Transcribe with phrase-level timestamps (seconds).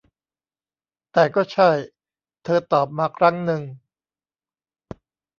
[1.13, 1.69] แต่ก็ใช่
[2.43, 3.61] เธอตอบมาครั้งนึง